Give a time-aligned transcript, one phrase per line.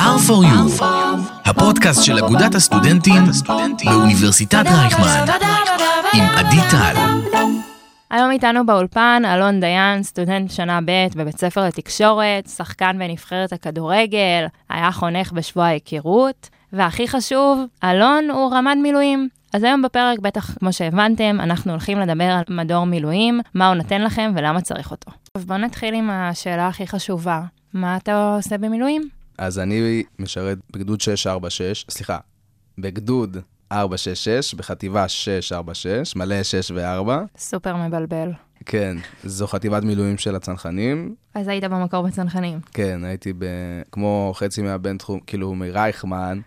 [0.00, 0.84] R4U,
[1.44, 3.22] הפודקאסט של אגודת הסטודנטים
[3.84, 5.24] באוניברסיטת רייכמן,
[6.14, 6.94] עם עדי טל.
[8.10, 14.92] היום איתנו באולפן אלון דיין, סטודנט שנה ב' בבית ספר לתקשורת, שחקן בנבחרת הכדורגל, היה
[14.92, 19.28] חונך בשבוע ההיכרות, והכי חשוב, אלון הוא רמ"ד מילואים.
[19.52, 24.02] אז היום בפרק, בטח כמו שהבנתם, אנחנו הולכים לדבר על מדור מילואים, מה הוא נותן
[24.02, 25.10] לכם ולמה צריך אותו.
[25.34, 27.42] אז בואו נתחיל עם השאלה הכי חשובה,
[27.74, 29.08] מה אתה עושה במילואים?
[29.38, 32.18] אז אני משרת בגדוד 646, סליחה,
[32.78, 33.36] בגדוד
[33.72, 37.10] 466, בחטיבה 646, מלא 6 ו-4.
[37.38, 38.30] סופר מבלבל.
[38.66, 41.14] כן, זו חטיבת מילואים של הצנחנים.
[41.34, 42.60] אז היית במקור בצנחנים.
[42.72, 43.44] כן, הייתי ב...
[43.92, 46.40] כמו חצי מהבין תחום, כאילו מרייכמן,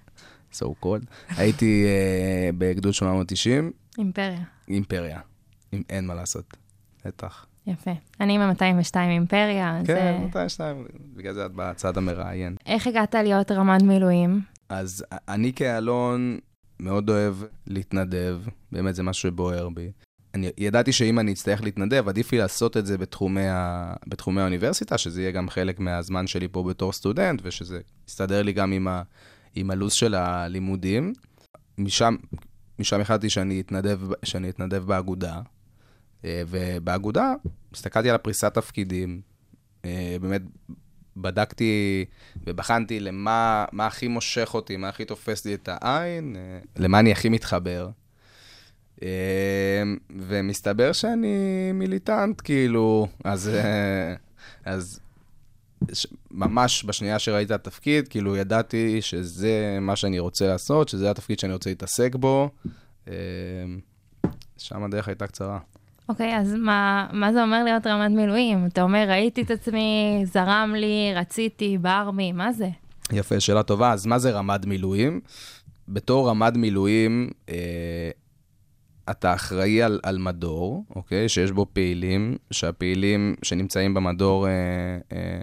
[0.60, 1.06] so called.
[1.38, 4.44] הייתי uh, בגדוד 890, אימפריה.
[4.68, 5.20] אימפריה.
[5.74, 6.58] אם אין מה לעשות,
[7.06, 7.46] בטח.
[7.68, 7.92] יפה.
[8.22, 9.88] אני מ-202 אימפריה, אז...
[9.88, 12.56] כן, אה, 202, בגלל זה את בצד המראיין.
[12.66, 14.42] איך הגעת להיות רמ"ד מילואים?
[14.70, 16.38] אז אני כאלון
[16.80, 17.36] מאוד אוהב
[17.68, 18.38] להתנדב,
[18.72, 19.92] באמת זה משהו שבוער בי.
[20.34, 23.94] אני ידעתי שאם אני אצטרך להתנדב, עדיף לי לעשות את זה בתחומי, ה...
[24.08, 28.72] בתחומי האוניברסיטה, שזה יהיה גם חלק מהזמן שלי פה בתור סטודנט, ושזה יסתדר לי גם
[28.72, 29.02] עם, ה...
[29.60, 31.14] עם הלו"ז של הלימודים.
[31.78, 32.16] משם,
[32.80, 35.42] משם החלטתי שאני אתנדב, שאני אתנדב באגודה,
[36.26, 37.34] אה, ובאגודה
[37.74, 39.22] הסתכלתי על הפריסת תפקידים,
[39.86, 40.42] אה, באמת
[41.18, 42.06] בדקתי
[42.48, 47.12] ובחנתי למה מה הכי מושך אותי, מה הכי תופס לי את העין, אה, למה אני
[47.12, 47.90] הכי מתחבר.
[50.10, 53.52] ומסתבר שאני מיליטנט, כאילו, אז,
[54.66, 55.00] אז
[56.32, 61.54] ממש בשנייה שראיתי את התפקיד, כאילו ידעתי שזה מה שאני רוצה לעשות, שזה התפקיד שאני
[61.54, 62.50] רוצה להתעסק בו.
[63.08, 63.14] אה,
[64.58, 65.60] שם הדרך הייתה קצרה.
[66.10, 68.66] אוקיי, אז מה, מה זה אומר להיות רמ"ד מילואים?
[68.66, 72.70] אתה אומר, ראיתי את עצמי, זרם לי, רציתי, בער בי, מה זה?
[73.12, 73.92] יפה, שאלה טובה.
[73.94, 75.22] אז מה זה רמ"ד מילואים?
[75.88, 78.10] בתור רמ"ד מילואים, אה,
[79.12, 81.30] אתה אחראי על, על מדור, אוקיי?
[81.30, 84.52] שיש בו פעילים, שהפעילים שנמצאים במדור אה,
[85.12, 85.42] אה,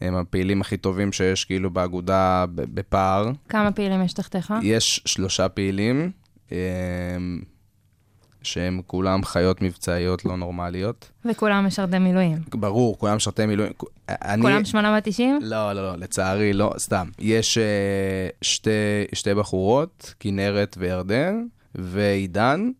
[0.00, 3.30] הם הפעילים הכי טובים שיש כאילו באגודה בפער.
[3.48, 4.54] כמה פעילים יש תחתיך?
[4.62, 6.10] יש שלושה פעילים,
[6.52, 6.58] אה,
[8.42, 11.10] שהם כולם חיות מבצעיות לא נורמליות.
[11.24, 12.38] וכולם משרתי מילואים.
[12.50, 13.72] ברור, כולם משרתי מילואים.
[14.08, 14.42] אני...
[14.42, 15.38] כולם 890?
[15.42, 17.08] לא, לא, לא, לצערי לא, סתם.
[17.18, 17.60] יש uh,
[18.42, 18.70] שתי,
[19.12, 21.44] שתי בחורות, כנרת וירדן,
[21.74, 22.70] ועידן,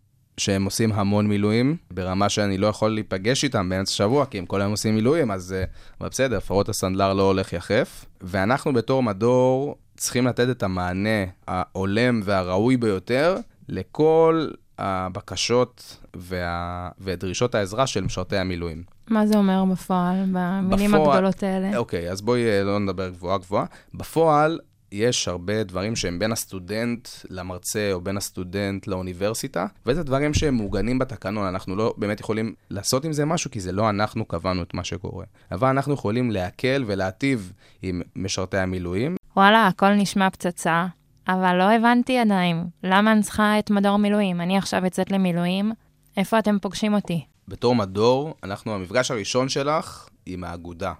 [0.40, 4.60] שהם עושים המון מילואים, ברמה שאני לא יכול להיפגש איתם באמצע השבוע, כי הם כל
[4.60, 5.54] היום עושים מילואים, אז
[6.00, 8.04] אבל בסדר, לפחות הסנדלר לא הולך יחף.
[8.20, 13.36] ואנחנו בתור מדור צריכים לתת את המענה ההולם והראוי ביותר
[13.68, 14.48] לכל
[14.78, 16.88] הבקשות וה...
[17.00, 18.82] ודרישות העזרה של משרתי המילואים.
[19.08, 21.76] מה זה אומר בפועל, במילים בפועל- הגדולות האלה?
[21.76, 23.64] אוקיי, אז בואי אה, לא נדבר גבוהה גבוהה.
[23.94, 24.58] בפועל,
[24.92, 30.98] יש הרבה דברים שהם בין הסטודנט למרצה, או בין הסטודנט לאוניברסיטה, וזה דברים שהם מעוגנים
[30.98, 34.74] בתקנון, אנחנו לא באמת יכולים לעשות עם זה משהו, כי זה לא אנחנו קבענו את
[34.74, 35.24] מה שקורה.
[35.52, 37.52] אבל אנחנו יכולים להקל ולהטיב
[37.82, 39.16] עם משרתי המילואים.
[39.36, 40.86] וואלה, הכל נשמע פצצה,
[41.28, 44.40] אבל לא הבנתי עדיין, למה אני צריכה את מדור מילואים?
[44.40, 45.72] אני עכשיו יוצאת למילואים,
[46.16, 47.24] איפה אתם פוגשים אותי?
[47.48, 50.92] בתור מדור, אנחנו, המפגש הראשון שלך עם האגודה,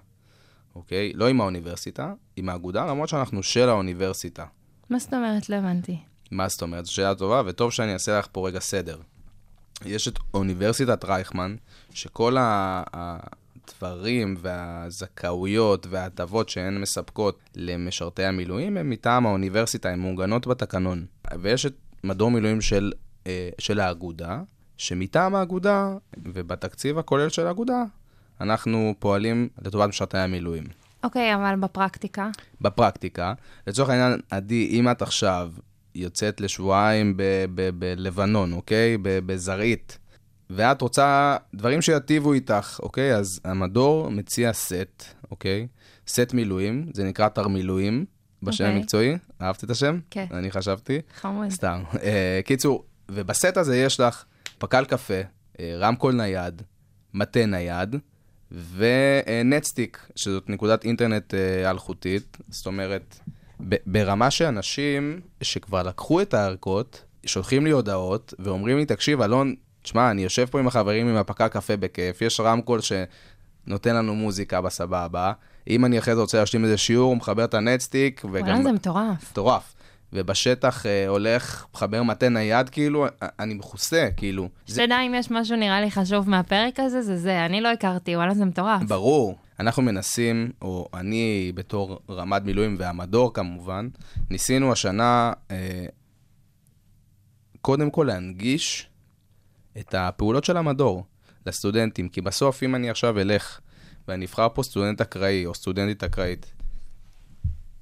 [0.75, 1.13] אוקיי?
[1.13, 4.45] לא עם האוניברסיטה, עם האגודה, למרות שאנחנו של האוניברסיטה.
[4.89, 5.49] מה זאת אומרת?
[5.49, 5.97] לא הבנתי.
[6.31, 6.85] מה זאת אומרת?
[6.85, 8.97] זו שאלה טובה, וטוב שאני אעשה לך פה רגע סדר.
[9.85, 11.55] יש את אוניברסיטת רייכמן,
[11.93, 21.05] שכל הדברים והזכאויות וההטבות שהן מספקות למשרתי המילואים, הם מטעם האוניברסיטה, הן מעוגנות בתקנון.
[21.39, 22.91] ויש את מדור מילואים של,
[23.27, 24.41] אה, של האגודה,
[24.77, 27.83] שמטעם האגודה ובתקציב הכולל של האגודה,
[28.41, 30.63] אנחנו פועלים לטובת משרתי המילואים.
[31.03, 32.29] אוקיי, אבל בפרקטיקה?
[32.61, 33.33] בפרקטיקה,
[33.67, 35.51] לצורך העניין, עדי, אם את עכשיו
[35.95, 37.17] יוצאת לשבועיים
[37.79, 38.97] בלבנון, אוקיי?
[39.01, 39.97] בזרעית,
[40.49, 43.15] ואת רוצה דברים שיטיבו איתך, אוקיי?
[43.15, 45.67] אז המדור מציע סט, אוקיי?
[46.07, 48.05] סט מילואים, זה נקרא תרמילואים,
[48.43, 48.77] בשם אוקיי.
[48.77, 49.17] המקצועי.
[49.41, 49.99] אהבת את השם?
[50.09, 50.25] כן.
[50.31, 51.01] אני חשבתי.
[51.15, 51.49] חמוד.
[51.49, 51.83] סתם.
[52.03, 54.23] אה, קיצור, ובסט הזה יש לך
[54.57, 55.21] פקל קפה,
[55.59, 56.61] אה, רמקול נייד,
[57.13, 57.95] מטה נייד,
[58.75, 62.37] ונטסטיק, שזאת נקודת אינטרנט אה, אלחוטית.
[62.49, 63.19] זאת אומרת,
[63.85, 70.23] ברמה שאנשים שכבר לקחו את הערכות, שולחים לי הודעות ואומרים לי, תקשיב, אלון, תשמע, אני
[70.23, 75.33] יושב פה עם החברים עם הפקל קפה בכיף, יש רמקול שנותן לנו מוזיקה בסבבה.
[75.69, 78.47] אם אני אחרי זה רוצה להשלים איזה שיעור, הוא מחבר את הנטסטיק, וגם...
[78.47, 79.31] וואלה, זה מטורף.
[79.31, 79.73] מטורף.
[80.13, 84.49] ובשטח אה, הולך, מחבר מטה נייד, כאילו, אני מכוסה, כאילו.
[84.67, 87.45] זה שתדע אם יש משהו נראה לי חשוב מהפרק הזה, זה זה.
[87.45, 88.81] אני לא הכרתי, וואלה, זה מטורף.
[88.83, 89.37] ברור.
[89.59, 93.87] אנחנו מנסים, או אני בתור רמ"ד מילואים והמדור כמובן,
[94.29, 95.85] ניסינו השנה אה,
[97.61, 98.89] קודם כל להנגיש
[99.77, 101.05] את הפעולות של המדור
[101.45, 103.59] לסטודנטים, כי בסוף אם אני עכשיו אלך
[104.07, 106.53] ואני אבחר פה סטודנט אקראי או סטודנטית אקראית,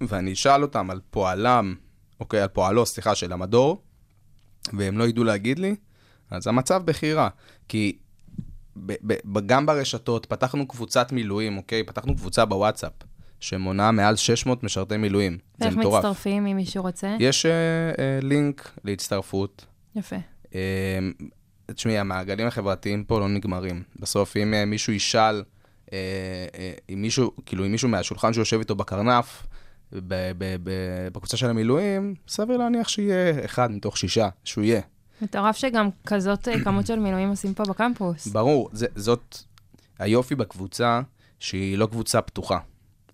[0.02, 1.76] ואני אשאל אותם על פועלם,
[2.20, 3.82] אוקיי, על פועלו, סליחה, של המדור,
[4.74, 5.76] והם לא ידעו להגיד לי,
[6.32, 7.30] אז המצב בכי רע.
[7.68, 7.98] כי
[8.86, 11.84] ב- ב- גם ברשתות פתחנו קבוצת מילואים, אוקיי?
[11.84, 12.92] פתחנו קבוצה בוואטסאפ,
[13.40, 15.38] שמונה מעל 600 משרתי מילואים.
[15.58, 16.06] זה מטורף.
[16.06, 17.16] מצטרפים אם מישהו רוצה?
[17.20, 19.66] יש אה, אה, לינק להצטרפות.
[19.96, 20.16] יפה.
[20.56, 21.00] אה,
[21.74, 23.84] תשמעי, המעגלים החברתיים פה לא נגמרים.
[24.00, 25.44] בסוף, אם אה, מישהו ישאל,
[25.94, 25.98] אה,
[26.60, 29.44] אה, אם מישהו, כאילו, אם מישהו מהשולחן שיושב איתו בקרנף,
[29.92, 34.82] בקבוצה של המילואים, סביר להניח שיהיה אחד מתוך שישה, שהוא יהיה.
[35.22, 38.28] מטורף שגם כזאת אה, כמות של מילואים עושים פה בקמפוס.
[38.28, 39.38] ברור, זה, זאת
[40.00, 41.02] היופי בקבוצה,
[41.40, 42.60] שהיא לא קבוצה פתוחה,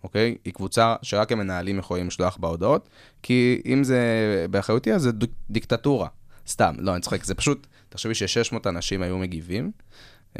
[0.04, 0.36] אוקיי?
[0.46, 2.90] היא קבוצה שרק המנהלים יכולים לשלוח בהודעות,
[3.24, 4.00] כי אם זה
[4.50, 5.12] באחריותי, אז זה
[5.50, 6.08] דיקטטורה.
[6.48, 9.72] סתם, לא, אני צוחק, זה פשוט, תחשבי ש-600 אנשים היו מגיבים.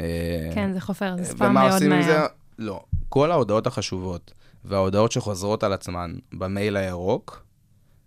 [0.00, 2.18] אה, כן, זה חופר, זה ספאם ומה מאוד עושים עם זה?
[2.18, 2.26] מהר.
[2.58, 2.84] לא.
[3.08, 4.32] כל ההודעות החשובות
[4.64, 7.46] וההודעות שחוזרות על עצמן במייל הירוק,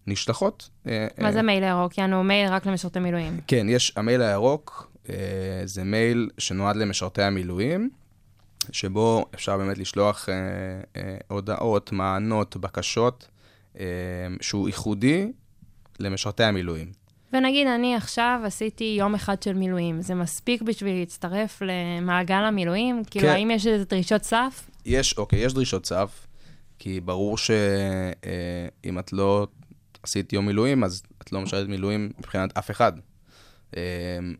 [0.07, 0.69] נשלחות.
[0.87, 1.97] אה, מה אה, זה מייל ירוק?
[1.97, 3.39] יענו מייל רק למשרתי מילואים.
[3.47, 5.15] כן, יש, המייל הירוק אה,
[5.65, 7.89] זה מייל שנועד למשרתי המילואים,
[8.71, 10.29] שבו אפשר באמת לשלוח
[11.27, 13.27] הודעות, מענות, בקשות,
[14.41, 15.31] שהוא ייחודי
[15.99, 16.91] למשרתי המילואים.
[17.33, 20.01] ונגיד, אני עכשיו עשיתי יום אחד של מילואים.
[20.01, 23.03] זה מספיק בשביל להצטרף למעגל המילואים?
[23.11, 23.33] כאילו, כן.
[23.33, 24.69] האם יש איזה דרישות סף?
[24.85, 26.27] יש, אוקיי, יש דרישות סף,
[26.79, 29.47] כי ברור שאם את לא
[30.03, 32.91] עשית יום מילואים, אז את לא משרתת מילואים מבחינת אף אחד.
[33.77, 33.81] אה,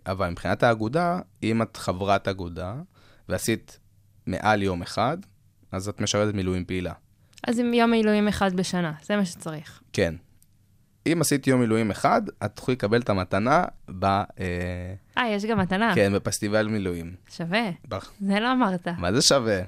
[0.06, 2.76] אבל מבחינת האגודה, אם את חברת אגודה
[3.30, 3.80] ועשית
[4.28, 5.18] מעל יום אחד,
[5.72, 6.94] אז את משרתת מילואים פעילה.
[7.48, 9.82] אז עם יום מילואים אחד בשנה, זה מה שצריך.
[9.94, 10.16] כן.
[11.08, 13.64] אם עשית יום מילואים אחד, את תוכלי לקבל את המתנה
[14.00, 14.06] ב...
[14.06, 14.24] אה,
[15.18, 15.96] אה, יש גם מתנה.
[15.96, 17.16] כן, בפסטיבל מילואים.
[17.30, 17.70] שווה.
[17.90, 18.88] ב- זה לא אמרת.
[18.98, 19.62] מה זה שווה?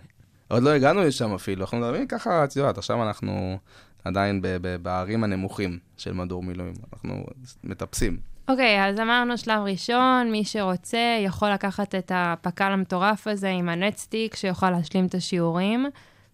[0.52, 3.58] עוד לא הגענו לשם אפילו, אנחנו מדברים ככה, את יודעת, עכשיו אנחנו
[4.06, 4.42] עדיין
[4.82, 7.26] בערים הנמוכים של מדור מילואים, אנחנו
[7.64, 8.18] מטפסים.
[8.48, 14.36] אוקיי, אז אמרנו שלב ראשון, מי שרוצה יכול לקחת את הפק"ל המטורף הזה עם הנטסטיק,
[14.36, 15.86] שיוכל להשלים את השיעורים.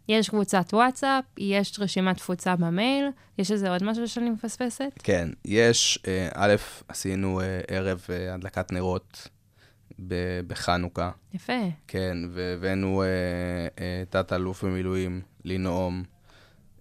[0.10, 3.06] יש קבוצת וואטסאפ, יש רשימת תפוצה במייל,
[3.38, 4.92] יש איזה עוד משהו שאני מפספסת?
[5.04, 6.56] כן, יש, אה, א',
[6.88, 9.28] עשינו אה, ערב אה, הדלקת נרות
[10.00, 10.14] ב-
[10.48, 11.54] בחנוכה, יפה.
[11.88, 13.08] כן, והבאנו אה,
[13.80, 16.04] אה, תת-אלוף במילואים לנאום.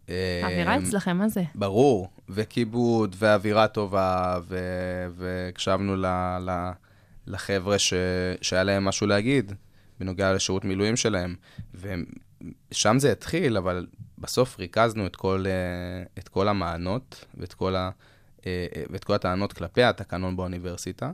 [0.08, 1.42] אה, האווירה אצלכם, מה זה?
[1.54, 6.06] ברור, וכיבוד, ואווירה טובה, ו- והקשבנו ל-
[6.40, 6.70] ל-
[7.26, 7.92] לחבר'ה ש-
[8.40, 9.52] שהיה להם משהו להגיד
[10.00, 11.34] בנוגע לשירות מילואים שלהם.
[11.74, 13.86] ושם זה התחיל, אבל
[14.18, 15.52] בסוף ריכזנו את כל, אה,
[16.18, 17.90] את כל המענות ואת כל, ה-
[18.46, 21.10] אה, אה, ואת כל הטענות כלפי התקנון באוניברסיטה.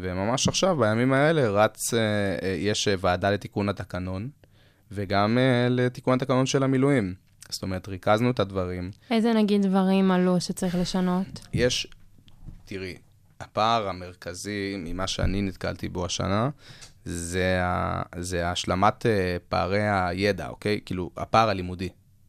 [0.00, 2.00] וממש עכשיו, בימים האלה, רץ, אה,
[2.42, 4.28] אה, יש אה, ועדה לתיקון התקנון,
[4.92, 5.38] וגם
[5.70, 7.14] לתיקון התקנון של המילואים.
[7.48, 8.90] זאת אומרת, ריכזנו את הדברים.
[9.10, 11.46] איזה נגיד דברים עלו שצריך לשנות?
[11.52, 11.86] יש,
[12.64, 12.94] תראי,
[13.40, 16.48] הפער המרכזי ממה שאני נתקלתי בו השנה,
[17.04, 19.06] זה, ה, זה השלמת
[19.48, 20.80] פערי הידע, אוקיי?
[20.84, 21.88] כאילו, הפער הלימודי.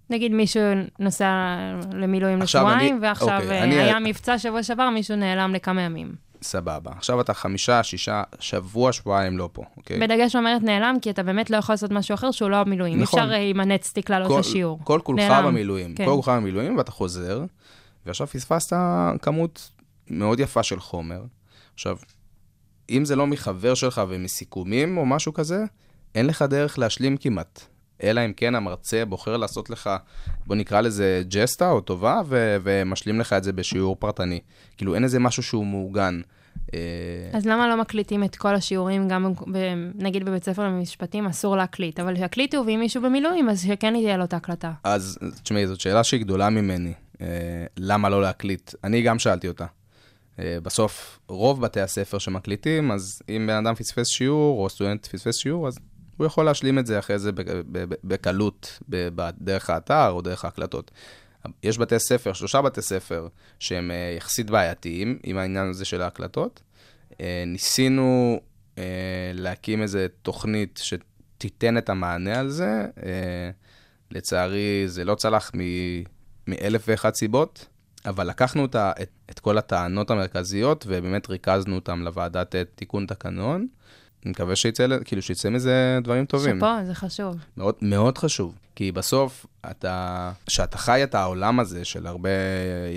[0.10, 0.62] נגיד מישהו
[1.00, 1.56] נוסע
[1.94, 6.16] למילואים לשבועיים, ועכשיו אוקיי, אה, אני- היה מבצע שבוע שעבר, מישהו נעלם לכמה ימים.
[6.42, 6.92] סבבה.
[6.98, 10.00] עכשיו אתה חמישה, שישה, שבוע, שבועיים לא פה, אוקיי?
[10.00, 13.02] בדגש אומרת נעלם, כי אתה באמת לא יכול לעשות משהו אחר שהוא לא המילואים.
[13.02, 13.20] נכון.
[13.20, 14.80] אפשר אה, עם הנטסטיק לעלות כל- לשיעור.
[14.84, 15.32] כל כולך.
[15.46, 15.96] במילואים.
[15.96, 16.06] כן.
[16.06, 17.44] כל כולך במילואים, ואתה חוזר,
[18.06, 18.76] ועכשיו פספסת
[19.22, 19.72] כמות
[20.10, 21.22] מאוד יפה של חומר.
[21.74, 21.98] עכשיו,
[22.90, 25.64] אם זה לא מחבר שלך ומסיכומים או משהו כזה,
[26.16, 27.66] אין לך דרך להשלים כמעט.
[28.04, 29.90] אלא אם כן המרצה בוחר לעשות לך,
[30.46, 34.40] בוא נקרא לזה ג'סטה או טובה, ו- ומשלים לך את זה בשיעור פרטני.
[34.78, 36.22] כאילו, אין איזה משהו שהוא מעוגן.
[36.74, 36.80] אה,
[37.34, 42.00] אז למה לא מקליטים את כל השיעורים, גם ב- נגיד בבית ספר למשפטים אסור להקליט,
[42.00, 44.72] אבל שיקליטו, ואם מישהו במילואים, אז שכן תהיה לו את ההקלטה.
[44.84, 46.94] אז תשמעי, זאת שאלה שהיא גדולה ממני.
[47.22, 47.28] אה,
[47.78, 48.72] למה לא להקליט?
[48.84, 49.66] אני גם שאלתי אותה.
[50.40, 55.36] אה, בסוף, רוב בתי הספר שמקליטים, אז אם בן אדם פספס שיעור, או סטודנט פספס
[55.38, 55.80] שיעור, אז
[56.18, 57.32] הוא יכול להשלים את זה אחרי זה
[58.04, 58.80] בקלות,
[59.38, 60.92] דרך האתר או דרך ההקלטות.
[61.64, 63.28] יש בתי ספר, שלושה בתי ספר,
[63.60, 66.62] שהם אה, יחסית בעייתיים עם העניין הזה של ההקלטות.
[67.22, 68.40] אה, ניסינו
[68.78, 68.84] אה,
[69.34, 72.86] להקים איזו תוכנית שתיתן את המענה על זה.
[74.12, 75.52] לצערי, זה לא צלח
[76.48, 77.68] מאלף ואחת סיבות.
[78.06, 78.76] אבל לקחנו את,
[79.32, 83.68] את, כל הטענות המרכזיות ובאמת ריכזנו אותן לוועדת תיקון תקנון.
[84.26, 86.60] אני מקווה שיצא, כאילו שיצא מזה דברים טובים.
[86.60, 87.36] שאפו, זה חשוב.
[87.58, 92.30] מאוד, מאוד חשוב, כי בסוף, אתה, כשאתה חי את העולם הזה של הרבה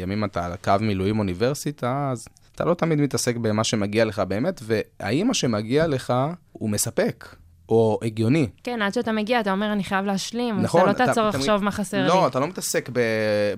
[0.03, 4.61] ימים אתה על קו מילואים אוניברסיטה, אז אתה לא תמיד מתעסק במה שמגיע לך באמת,
[4.63, 6.13] והאם מה שמגיע לך
[6.53, 7.35] הוא מספק,
[7.69, 8.49] או הגיוני.
[8.65, 10.61] כן, עד שאתה מגיע, אתה אומר, אני חייב להשלים.
[10.63, 12.09] נכון, אתה לא אתה- תעצור לחשוב מה חסר לי.
[12.09, 12.99] לא, אתה לא מתעסק ב,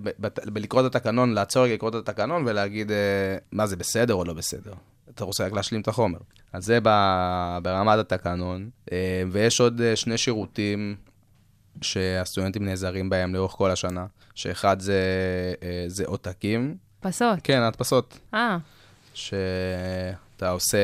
[0.02, 2.96] ב, ב, בלקרוא את התקנון, לעצור רגע לקרוא את התקנון ולהגיד אה,
[3.52, 4.72] מה זה בסדר או לא בסדר.
[5.20, 6.18] אתה רוצה רק להשלים את החומר.
[6.52, 6.78] אז זה
[7.62, 10.96] ברמת התקנון, אה, ויש עוד אה, שני שירותים
[11.82, 15.02] שהסטודנטים נעזרים בהם לאורך כל השנה, שאחד זה,
[15.62, 17.38] אה, זה עותקים, פסות.
[17.44, 18.58] כן, הדפסות, אה,
[19.14, 20.78] שאתה עושה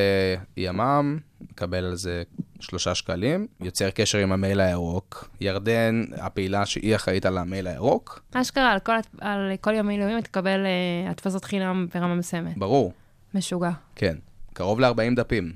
[0.57, 2.23] ימ"מ, מקבל על זה
[2.61, 5.29] שלושה שקלים, יוצר קשר עם המייל הירוק.
[5.41, 10.67] ירדן, הפעילה שהיא אחראית על המייל הירוק, אשכרה, על כל, על כל יום מילואים תקבל
[10.67, 12.59] אה, הדפסות חינם ברמה מסוימת.
[12.59, 12.93] ברור,
[13.35, 13.71] משוגע.
[13.97, 14.17] כן.
[14.53, 15.53] קרוב ל-40 דפים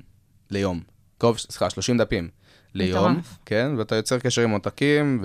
[0.51, 0.79] ליום.
[1.17, 2.29] קרוב, סליחה, 30 דפים
[2.75, 3.11] ליום.
[3.11, 3.37] מטורף.
[3.45, 5.23] כן, ואתה יוצר קשר עם עותקים,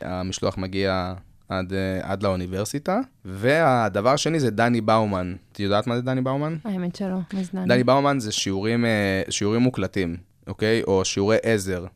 [0.00, 1.14] והמשלוח מגיע
[1.48, 3.00] עד, אה, עד לאוניברסיטה.
[3.24, 5.34] והדבר השני זה דני באומן.
[5.52, 6.56] את יודעת מה זה דני באומן?
[6.64, 7.68] האמת שלא, מזנן.
[7.68, 10.82] דני באומן זה שיעורים, אה, שיעורים מוקלטים, אוקיי?
[10.82, 11.86] או שיעורי עזר.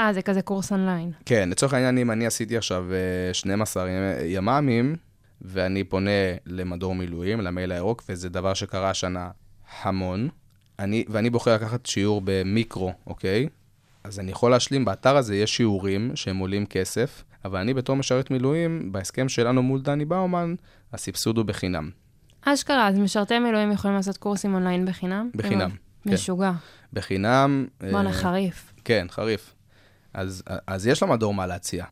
[0.00, 1.12] אה, זה כזה קורס אונליין.
[1.26, 4.96] כן, לצורך העניין, אם אני עשיתי עכשיו אה, 12 ימי- ימ"מים,
[5.42, 6.10] ואני פונה
[6.46, 9.30] למדור מילואים, למייל הירוק, וזה דבר שקרה השנה
[9.82, 10.28] המון,
[10.78, 13.48] אני, ואני בוחר לקחת שיעור במיקרו, אוקיי?
[14.04, 18.30] אז אני יכול להשלים, באתר הזה יש שיעורים שהם עולים כסף, אבל אני בתור משרת
[18.30, 20.54] מילואים, בהסכם שלנו מול דני באומן,
[20.92, 21.90] הסבסוד הוא בחינם.
[22.42, 25.30] אשכרה, אז משרתי מילואים יכולים לעשות קורסים אונליין בחינם?
[25.34, 25.70] בחינם.
[26.04, 26.12] כן.
[26.12, 26.52] משוגע.
[26.92, 27.66] בחינם...
[27.82, 28.72] אה, בואנה, חריף.
[28.84, 29.54] כן, חריף.
[30.14, 31.84] אז, אז יש למדור מה להציע.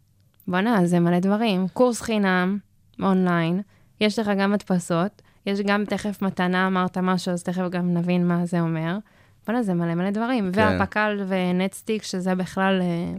[0.49, 1.69] בואנה, זה מלא דברים.
[1.69, 2.59] קורס חינם,
[3.01, 3.63] אונליין,
[4.01, 8.47] יש לך גם הדפסות, יש גם תכף מתנה, אמרת משהו, אז תכף גם נבין מה
[8.47, 8.99] זה אומר.
[9.47, 10.53] בואנה, זה מלא מלא דברים.
[10.53, 10.61] כן.
[10.61, 13.19] והפק"ל ונטסטיק, שזה בכלל אה,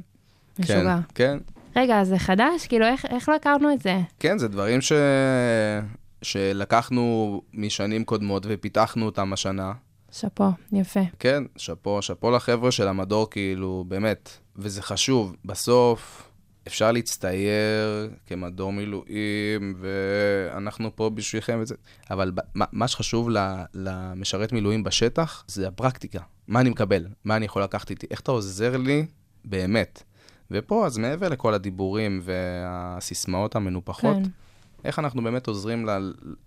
[0.59, 0.99] משוגע.
[1.15, 1.37] כן,
[1.75, 1.79] כן.
[1.79, 2.67] רגע, זה חדש?
[2.67, 3.99] כאילו, איך, איך לא הכרנו את זה?
[4.19, 4.91] כן, זה דברים ש...
[6.21, 9.73] שלקחנו משנים קודמות ופיתחנו אותם השנה.
[10.11, 10.99] שאפו, יפה.
[11.19, 14.29] כן, שאפו, שאפו לחבר'ה של המדור, כאילו, באמת.
[14.55, 16.28] וזה חשוב, בסוף
[16.67, 21.75] אפשר להצטייר כמדור מילואים, ואנחנו פה בשבילכם וזה,
[22.11, 23.29] אבל מה, מה שחשוב
[23.73, 26.19] למשרת מילואים בשטח, זה הפרקטיקה.
[26.47, 27.05] מה אני מקבל?
[27.23, 28.07] מה אני יכול לקחת איתי?
[28.11, 29.05] איך אתה עוזר לי
[29.45, 30.03] באמת?
[30.51, 34.29] ופה, אז מעבר לכל הדיבורים והסיסמאות המנופחות, כן.
[34.85, 35.87] איך אנחנו באמת עוזרים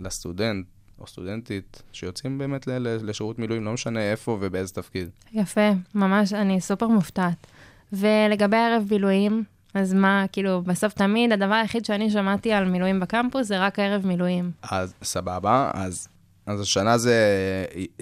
[0.01, 0.67] לסטודנט
[0.99, 5.09] או סטודנטית שיוצאים באמת לשירות מילואים, לא משנה איפה ובאיזה תפקיד.
[5.33, 7.47] יפה, ממש, אני סופר מופתעת.
[7.93, 13.47] ולגבי ערב בילואים, אז מה, כאילו, בסוף תמיד הדבר היחיד שאני שמעתי על מילואים בקמפוס
[13.47, 14.51] זה רק ערב מילואים.
[14.63, 16.09] אז סבבה, אז,
[16.47, 17.17] אז השנה זה,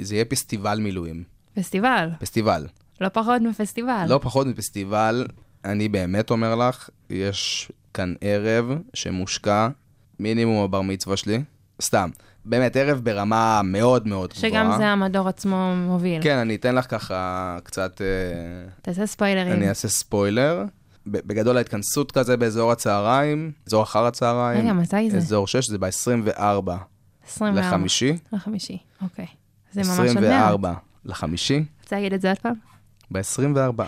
[0.01, 1.25] זה יהיה פסטיבל מילואים.
[1.55, 2.67] פסטיבל, פסטיבל.
[3.01, 4.07] לא פחות מפסטיבל.
[4.09, 5.27] לא פחות מפסטיבל,
[5.65, 9.69] אני באמת אומר לך, יש כאן ערב שמושקע
[10.19, 11.43] מינימום הבר מצווה שלי.
[11.83, 12.11] סתם.
[12.45, 14.51] באמת, ערב ברמה מאוד מאוד גבוהה.
[14.51, 16.23] שגם זה המדור עצמו מוביל.
[16.23, 18.01] כן, אני אתן לך ככה קצת...
[18.01, 19.53] אה, תעשה ספוילרים.
[19.53, 20.65] אני אעשה ספוילר.
[21.07, 24.61] בגדול ההתכנסות כזה באזור הצהריים, אזור אחר הצהריים.
[24.61, 25.17] רגע, מתי זה?
[25.17, 26.81] אזור 6, זה ב-24 24.
[27.61, 28.17] לחמישי.
[28.33, 29.27] לחמישי, אוקיי.
[29.73, 30.17] זה ממש עוד מעט.
[30.17, 30.73] 24
[31.05, 31.65] לחמישי.
[31.83, 32.55] רוצה להגיד את זה עוד פעם?
[33.11, 33.83] ב-24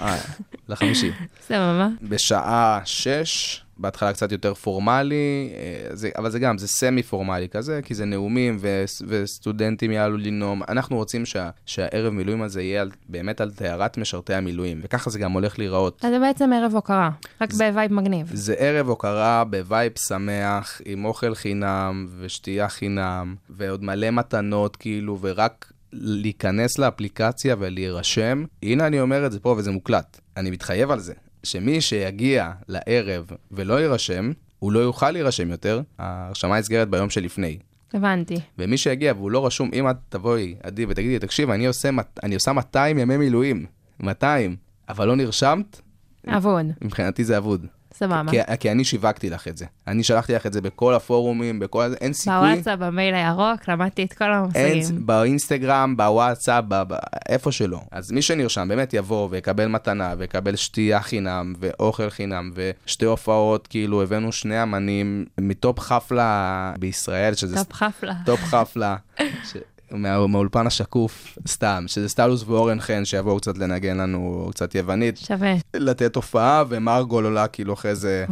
[0.69, 1.11] לחמישי.
[1.40, 1.88] סבבה.
[2.02, 7.81] בשעה 6, בהתחלה קצת יותר פורמלי, אה, זה, אבל זה גם, זה סמי פורמלי כזה,
[7.85, 10.62] כי זה נאומים ו, וסטודנטים יעלו לנאום.
[10.69, 15.19] אנחנו רוצים שה, שהערב מילואים הזה יהיה על, באמת על טהרת משרתי המילואים, וככה זה
[15.19, 16.04] גם הולך להיראות.
[16.04, 18.31] אז זה בעצם ערב הוקרה, רק ב vibe מגניב.
[18.33, 25.19] זה ערב הוקרה ב vibe שמח, עם אוכל חינם ושתייה חינם, ועוד מלא מתנות, כאילו,
[25.21, 28.45] ורק להיכנס לאפליקציה ולהירשם.
[28.62, 30.21] הנה אני אומר את זה פה וזה מוקלט.
[30.37, 36.59] אני מתחייב על זה, שמי שיגיע לערב ולא יירשם, הוא לא יוכל להירשם יותר, ההרשמה
[36.59, 37.59] נסגרת ביום שלפני.
[37.95, 38.37] הבנתי.
[38.59, 41.91] ומי שיגיע והוא לא רשום, אם את תבואי, עדי, ותגידי, תקשיב, אני עושה,
[42.23, 43.67] אני עושה 200 ימי מילואים,
[44.01, 44.57] 200,
[44.89, 45.81] אבל לא נרשמת,
[46.29, 46.67] אבוד.
[46.83, 47.67] מבחינתי זה אבוד.
[47.95, 48.31] סבבה.
[48.31, 49.67] כי, כי אני שיווקתי לך את זה.
[49.87, 51.95] אני שלחתי לך את זה בכל הפורומים, בכל...
[52.01, 52.35] אין סיכוי.
[52.39, 55.07] בוואטסאפ, במייל הירוק, למדתי את כל אין, המושגים.
[55.07, 56.95] באינסטגרם, בוואטסאפ, ב, ב,
[57.29, 57.81] איפה שלא.
[57.91, 64.03] אז מי שנרשם באמת יבוא ויקבל מתנה, ויקבל שתייה חינם, ואוכל חינם, ושתי הופעות, כאילו
[64.03, 68.15] הבאנו שני אמנים מ top חפלה בישראל, שזה top חפלה.
[68.25, 68.97] top חפלה.
[69.53, 69.57] ש...
[69.93, 75.55] מה- מהאולפן השקוף, סתם, שזה סטלוס ואורן חן שיבואו קצת לנגן לנו קצת יוונית, שווה.
[75.75, 78.25] לתת הופעה, ומרגול עולה כאילו אחרי זה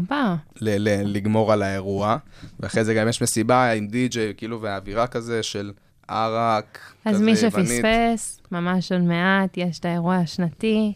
[0.61, 2.17] ל- ל- לגמור על האירוע,
[2.61, 5.73] ואחרי זה גם יש מסיבה עם די-ג'יי, כאילו, והאווירה כזה של
[6.09, 7.69] ערק, אז כזה מי יוונית.
[7.69, 10.93] שפספס, ממש עוד מעט, יש את האירוע השנתי.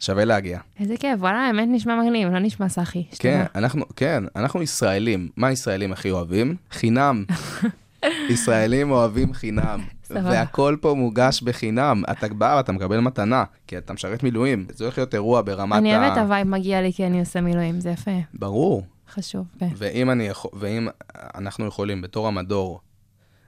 [0.00, 0.58] שווה להגיע.
[0.80, 3.04] איזה כיף, וואלה, האמת נשמע מגניב, לא נשמע סאחי.
[3.18, 3.44] כן.
[3.54, 5.28] אנחנו, כן, אנחנו ישראלים.
[5.36, 6.56] מה הישראלים הכי אוהבים?
[6.70, 7.24] חינם.
[8.30, 9.80] ישראלים אוהבים חינם.
[10.08, 10.30] סבבה.
[10.30, 12.02] והכל פה מוגש בחינם.
[12.10, 14.66] אתה בא ואתה מקבל מתנה, כי אתה משרת מילואים.
[14.70, 15.78] זה הולך להיות אירוע ברמת ה...
[15.78, 18.86] אני אוהבת ה vibe מגיע לי כי אני עושה מילואים, זה יפה, ברור.
[19.10, 19.46] חשוב.
[19.58, 19.68] כן.
[19.76, 20.88] ואם, אני יכול, ואם
[21.34, 22.80] אנחנו יכולים בתור המדור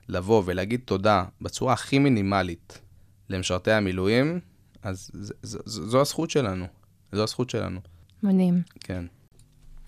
[0.09, 2.81] לבוא ולהגיד תודה בצורה הכי מינימלית
[3.29, 4.41] למשרתי המילואים,
[4.83, 6.67] אז ז, ז, ז, זו הזכות שלנו.
[7.13, 7.81] זו הזכות שלנו,
[8.23, 8.63] מדהים.
[8.81, 9.05] כן.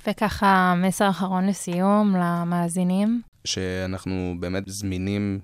[0.07, 3.23] וככה, מסר אחרון לסיום למאזינים.
[3.45, 5.41] שאנחנו באמת זמינים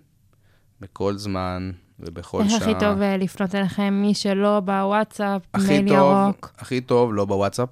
[0.80, 1.70] בכל זמן
[2.00, 2.58] ובכל איך שעה.
[2.58, 6.52] הכי טוב אה, לפנות אליכם, מי שלא בוואטסאפ, מייל טוב, ירוק.
[6.58, 7.68] הכי טוב, לא בוואטסאפ.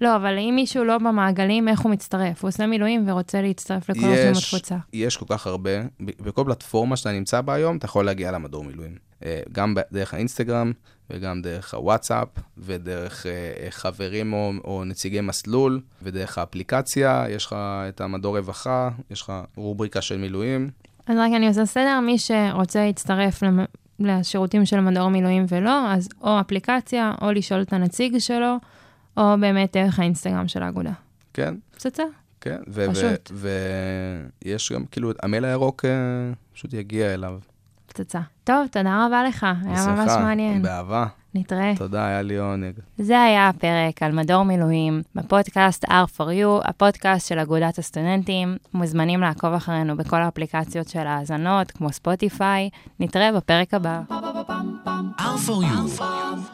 [0.00, 2.42] לא, אבל אם מישהו לא במעגלים, איך הוא מצטרף?
[2.42, 4.76] הוא עושה מילואים ורוצה להצטרף לכל עובדים בתפוצה.
[4.92, 8.94] יש כל כך הרבה, בכל פלטפורמה שאתה נמצא בה היום, אתה יכול להגיע למדור מילואים.
[9.24, 10.72] אה, גם דרך האינסטגרם,
[11.10, 17.56] וגם דרך הוואטסאפ, ודרך אה, חברים או, או נציגי מסלול, ודרך האפליקציה, יש לך
[17.88, 20.70] את המדור רווחה, יש לך רובריקה של מילואים.
[21.08, 23.42] אז רק אני עושה סדר, מי שרוצה להצטרף
[24.00, 28.56] לשירותים של מדור מילואים ולא, אז או אפליקציה, או לשאול את הנציג שלו,
[29.16, 30.92] או באמת דרך האינסטגרם של האגודה.
[31.34, 32.02] כן, פצצה.
[32.40, 32.56] כן.
[33.32, 35.90] ויש גם, כאילו, המייל הירוק אה,
[36.54, 37.38] פשוט יגיע אליו.
[37.86, 38.20] פצצה.
[38.44, 40.62] טוב, תודה רבה לך, היה ממש בשמחה, מעניין.
[40.62, 41.06] באהבה.
[41.34, 41.72] נתראה.
[41.76, 42.74] תודה, היה לי עונג.
[42.98, 48.56] זה היה הפרק על מדור מילואים בפודקאסט R for You, הפודקאסט של אגודת הסטודנטים.
[48.74, 52.70] מוזמנים לעקוב אחרינו בכל האפליקציות של האזנות, כמו ספוטיפיי.
[53.00, 54.00] נתראה בפרק הבא.
[55.18, 56.48] R for you